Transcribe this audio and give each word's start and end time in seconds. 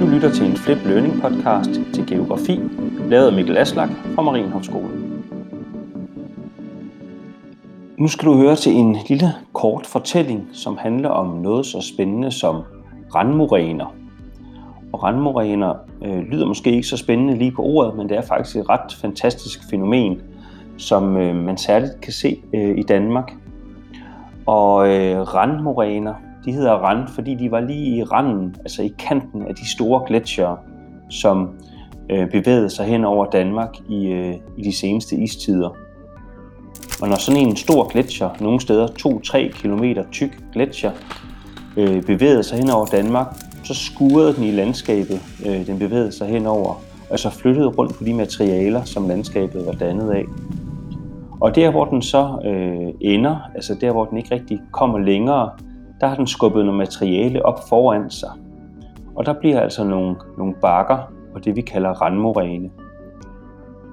Du 0.00 0.06
lytter 0.06 0.30
til 0.30 0.46
en 0.46 0.56
Flip 0.56 0.78
Learning 0.86 1.20
podcast 1.22 1.70
til 1.94 2.06
geografi, 2.06 2.60
lavet 3.08 3.26
af 3.26 3.32
Mikkel 3.32 3.56
Aslak 3.56 3.88
fra 4.14 4.22
Marienhofskolen. 4.22 5.24
Nu 7.98 8.08
skal 8.08 8.28
du 8.28 8.36
høre 8.36 8.56
til 8.56 8.72
en 8.72 8.96
lille 9.08 9.26
kort 9.52 9.86
fortælling, 9.86 10.48
som 10.52 10.76
handler 10.78 11.08
om 11.08 11.36
noget 11.36 11.66
så 11.66 11.80
spændende 11.80 12.30
som 12.30 12.62
randmoræner. 13.14 13.94
Og 14.92 15.02
randmoræner 15.02 15.74
øh, 16.04 16.18
lyder 16.18 16.46
måske 16.46 16.70
ikke 16.70 16.88
så 16.88 16.96
spændende 16.96 17.38
lige 17.38 17.52
på 17.52 17.62
ordet, 17.62 17.96
men 17.96 18.08
det 18.08 18.16
er 18.16 18.22
faktisk 18.22 18.56
et 18.56 18.68
ret 18.68 18.94
fantastisk 19.00 19.70
fænomen, 19.70 20.20
som 20.76 21.16
øh, 21.16 21.36
man 21.36 21.56
særligt 21.56 22.00
kan 22.02 22.12
se 22.12 22.42
øh, 22.54 22.78
i 22.78 22.82
Danmark. 22.82 23.32
Og 24.46 24.88
øh, 24.88 25.20
randmoræner, 25.20 26.14
de 26.46 26.52
hedder 26.52 26.72
rand, 26.72 27.08
fordi 27.08 27.34
de 27.34 27.50
var 27.50 27.60
lige 27.60 27.96
i 27.96 28.02
randen, 28.02 28.56
altså 28.58 28.82
i 28.82 28.92
kanten 28.98 29.42
af 29.42 29.54
de 29.54 29.70
store 29.70 30.02
gletsjere, 30.06 30.56
som 31.10 31.48
øh, 32.10 32.30
bevægede 32.30 32.70
sig 32.70 32.86
hen 32.86 33.04
over 33.04 33.26
Danmark 33.30 33.76
i, 33.88 34.06
øh, 34.06 34.34
i 34.56 34.62
de 34.62 34.76
seneste 34.76 35.16
istider. 35.16 35.76
Og 37.02 37.08
når 37.08 37.16
sådan 37.16 37.40
en 37.40 37.56
stor 37.56 37.88
gletsjer, 37.88 38.30
nogle 38.40 38.60
steder 38.60 38.86
2-3 38.86 39.48
km 39.48 39.84
tyk 40.12 40.38
gletsjer, 40.52 40.92
øh, 41.76 42.02
bevægede 42.02 42.42
sig 42.42 42.58
hen 42.58 42.70
over 42.70 42.86
Danmark, 42.86 43.26
så 43.64 43.74
skurede 43.74 44.34
den 44.34 44.44
i 44.44 44.50
landskabet, 44.50 45.20
øh, 45.46 45.66
den 45.66 45.78
bevægede 45.78 46.12
sig 46.12 46.28
henover, 46.28 46.82
altså 47.10 47.30
flyttede 47.30 47.66
rundt 47.66 47.94
på 47.94 48.04
de 48.04 48.14
materialer, 48.14 48.84
som 48.84 49.08
landskabet 49.08 49.66
var 49.66 49.72
dannet 49.72 50.10
af. 50.10 50.24
Og 51.40 51.54
der, 51.56 51.70
hvor 51.70 51.84
den 51.84 52.02
så 52.02 52.38
øh, 52.44 52.94
ender, 53.00 53.36
altså 53.54 53.76
der, 53.80 53.92
hvor 53.92 54.04
den 54.04 54.18
ikke 54.18 54.34
rigtig 54.34 54.60
kommer 54.72 54.98
længere, 54.98 55.50
der 56.00 56.06
har 56.06 56.16
den 56.16 56.26
skubbet 56.26 56.64
noget 56.64 56.78
materiale 56.78 57.46
op 57.46 57.68
foran 57.68 58.10
sig. 58.10 58.30
Og 59.16 59.26
der 59.26 59.32
bliver 59.32 59.60
altså 59.60 59.84
nogle, 59.84 60.16
nogle 60.38 60.54
bakker, 60.62 61.12
og 61.34 61.44
det 61.44 61.56
vi 61.56 61.60
kalder 61.60 61.90
randmoræne. 61.90 62.70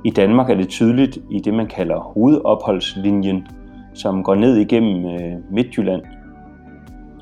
I 0.05 0.09
Danmark 0.09 0.49
er 0.49 0.55
det 0.55 0.69
tydeligt 0.69 1.17
i 1.31 1.39
det, 1.39 1.53
man 1.53 1.67
kalder 1.67 1.99
hovedopholdslinjen, 1.99 3.47
som 3.93 4.23
går 4.23 4.35
ned 4.35 4.57
igennem 4.57 5.05
øh, 5.05 5.33
Midtjylland. 5.51 6.01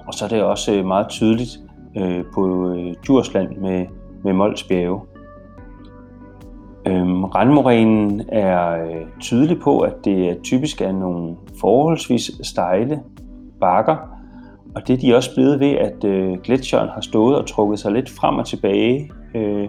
Og 0.07 0.13
så 0.13 0.25
er 0.25 0.29
det 0.29 0.43
også 0.43 0.73
øh, 0.75 0.85
meget 0.85 1.09
tydeligt 1.09 1.59
øh, 1.97 2.23
på 2.33 2.69
øh, 2.69 2.93
Djursland 3.05 3.57
med, 3.57 3.85
med 4.23 4.33
Mols 4.33 4.63
Bjerge. 4.63 5.01
Øhm, 6.87 7.23
randmorænen 7.23 8.21
er 8.27 8.83
øh, 8.85 9.05
tydelig 9.19 9.59
på, 9.59 9.79
at 9.79 9.93
det 10.05 10.37
typisk 10.43 10.81
er 10.81 10.91
nogle 10.91 11.35
forholdsvis 11.59 12.31
stejle 12.43 13.01
bakker, 13.59 14.20
og 14.75 14.87
det 14.87 14.93
er 14.93 14.97
de 14.97 15.15
også 15.15 15.33
blevet 15.35 15.59
ved, 15.59 15.71
at 15.71 16.03
øh, 16.03 16.37
gletsjeren 16.43 16.89
har 16.89 17.01
stået 17.01 17.37
og 17.37 17.47
trukket 17.47 17.79
sig 17.79 17.91
lidt 17.91 18.09
frem 18.09 18.37
og 18.37 18.45
tilbage, 18.45 19.11
øh, 19.35 19.67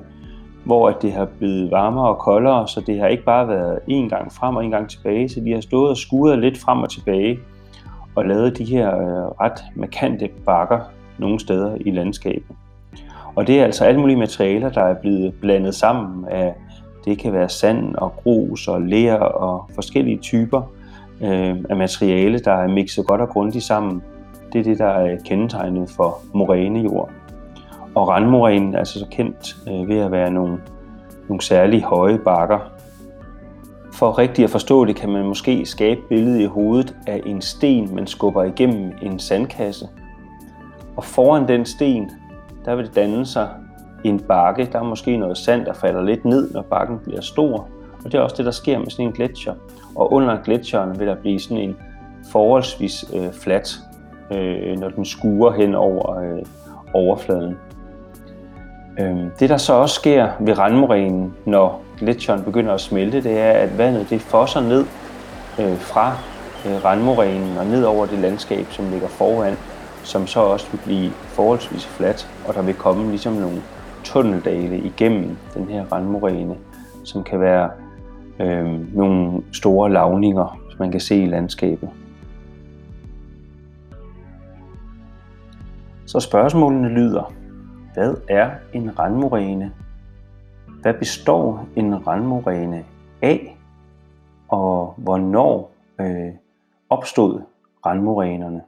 hvor 0.65 0.89
at 0.89 1.03
det 1.03 1.13
har 1.13 1.25
blevet 1.39 1.71
varmere 1.71 2.09
og 2.09 2.19
koldere, 2.19 2.69
så 2.69 2.81
det 2.81 3.01
har 3.01 3.07
ikke 3.07 3.25
bare 3.25 3.49
været 3.49 3.79
en 3.89 4.09
gang 4.09 4.33
frem 4.33 4.57
og 4.57 4.65
en 4.65 4.71
gang 4.71 4.91
tilbage, 4.91 5.29
så 5.29 5.41
de 5.41 5.53
har 5.53 5.61
stået 5.61 5.91
og 5.91 5.97
skuret 5.97 6.39
lidt 6.39 6.59
frem 6.59 6.79
og 6.79 6.91
tilbage 6.91 7.39
og 8.15 8.25
lavet 8.25 8.59
de 8.59 8.65
her 8.65 8.89
øh, 8.89 9.27
ret 9.41 9.65
markante 9.77 10.29
bakker 10.47 10.79
nogle 11.19 11.41
steder 11.41 11.77
i 11.81 11.91
landskabet. 11.91 12.57
Og 13.35 13.47
det 13.47 13.61
er 13.61 13.65
altså 13.65 13.85
alle 13.85 14.01
mulige 14.01 14.17
materialer, 14.17 14.69
der 14.69 14.83
er 14.83 14.95
blevet 14.95 15.35
blandet 15.41 15.75
sammen 15.75 16.25
af, 16.29 16.55
det 17.05 17.19
kan 17.19 17.33
være 17.33 17.49
sand 17.49 17.95
og 17.95 18.13
grus 18.17 18.69
og 18.69 18.83
ler 18.83 19.15
og 19.15 19.71
forskellige 19.75 20.19
typer 20.19 20.63
øh, 21.23 21.57
af 21.71 21.77
materiale, 21.77 22.39
der 22.39 22.53
er 22.53 22.69
mixet 22.69 23.07
godt 23.07 23.21
og 23.21 23.29
grundigt 23.29 23.65
sammen. 23.65 24.03
Det 24.53 24.59
er 24.59 24.65
det, 24.65 24.79
der 24.79 24.87
er 24.87 25.17
kendetegnet 25.25 25.91
for 25.91 26.19
morænejord. 26.35 27.11
Og 27.95 28.09
randmorænen 28.09 28.75
er 28.75 28.79
altså 28.79 28.99
så 28.99 29.07
kendt 29.11 29.57
øh, 29.69 29.89
ved 29.89 29.99
at 29.99 30.13
være 30.13 30.31
nogle, 30.31 30.59
nogle 31.29 31.43
særlige 31.43 31.85
høje 31.85 32.19
bakker. 32.19 32.59
For 33.93 34.19
rigtigt 34.19 34.45
at 34.45 34.51
forstå 34.51 34.85
det, 34.85 34.97
kan 34.97 35.11
man 35.13 35.25
måske 35.25 35.67
skabe 35.67 36.01
billedet 36.09 36.41
i 36.41 36.45
hovedet 36.45 36.97
af 37.07 37.21
en 37.27 37.41
sten, 37.41 37.95
man 37.95 38.07
skubber 38.07 38.43
igennem 38.43 38.93
en 39.03 39.19
sandkasse. 39.19 39.89
Og 40.97 41.05
foran 41.05 41.49
den 41.49 41.65
sten, 41.65 42.11
der 42.65 42.75
vil 42.75 42.87
det 42.87 42.95
danne 42.95 43.27
sig 43.27 43.49
en 44.05 44.21
bakke. 44.21 44.69
Der 44.73 44.79
er 44.79 44.85
måske 44.85 45.17
noget 45.17 45.39
sand, 45.39 45.65
der 45.65 45.73
falder 45.73 46.03
lidt 46.03 46.25
ned, 46.25 46.51
når 46.51 46.63
bakken 46.63 46.99
bliver 46.99 47.21
stor. 47.21 47.69
Og 48.05 48.13
det 48.13 48.15
er 48.15 48.21
også 48.21 48.37
det, 48.37 48.45
der 48.45 48.51
sker 48.51 48.79
med 48.79 48.91
sådan 48.91 49.07
en 49.07 49.13
gletsjer. 49.13 49.55
Og 49.95 50.13
under 50.13 50.43
gletsjeren 50.43 50.99
vil 50.99 51.07
der 51.07 51.15
blive 51.15 51.41
sådan 51.41 51.59
en 51.59 51.77
forholdsvis 52.33 53.05
øh, 53.15 53.33
flat, 53.33 53.79
øh, 54.31 54.79
når 54.79 54.89
den 54.89 55.05
skuer 55.05 55.53
hen 55.53 55.75
over 55.75 56.19
øh, 56.19 56.43
overfladen. 56.95 57.57
Øh, 59.01 59.17
det, 59.41 59.51
der 59.51 59.57
så 59.57 59.73
også 59.73 59.95
sker 59.95 60.29
ved 60.41 60.59
randmorænen, 60.59 61.35
når 61.45 61.83
gletsjeren 61.99 62.43
begynder 62.43 62.75
at 62.75 62.81
smelte, 62.81 63.23
det 63.23 63.39
er, 63.39 63.51
at 63.51 63.79
vandet 63.79 64.11
det 64.11 64.21
fosser 64.21 64.61
ned 64.61 64.85
øh, 65.61 65.77
fra 65.77 66.13
øh, 66.67 66.85
randmorænen 66.85 67.59
og 67.59 67.67
ned 67.67 67.85
over 67.85 68.07
det 68.07 68.19
landskab, 68.19 68.67
som 68.71 68.91
ligger 68.91 69.09
foran, 69.09 69.55
som 70.03 70.27
så 70.27 70.41
også 70.41 70.67
vil 70.73 70.81
blive 70.85 71.11
forholdsvis 71.11 71.87
fladt, 71.87 72.29
og 72.49 72.55
der 72.55 72.63
vil 72.63 72.75
komme 72.75 73.09
ligesom 73.09 73.33
nogle 73.33 73.63
tunneldale 74.05 74.79
igennem 74.79 75.37
den 75.55 75.69
her 75.69 75.85
randmoræne, 75.93 76.55
som 77.05 77.25
kan 77.25 77.41
være 77.41 77.71
øh, 78.41 78.97
nogle 78.97 79.43
store 79.53 79.93
lavninger, 79.93 80.61
som 80.71 80.77
man 80.79 80.91
kan 80.91 81.01
se 81.01 81.23
i 81.23 81.27
landskabet. 81.27 81.89
Så 86.13 86.21
spørgsmålene 86.21 86.89
lyder, 86.89 87.33
hvad 87.95 88.15
er 88.29 88.51
en 88.73 88.99
randmoræne? 88.99 89.73
Hvad 90.83 90.95
består 90.95 91.67
en 91.77 92.07
randmoræne 92.07 92.85
af? 93.23 93.57
Og 94.49 94.95
hvornår 94.97 95.73
øh, 96.01 96.33
opstod 96.91 97.41
randmorænerne? 97.87 98.63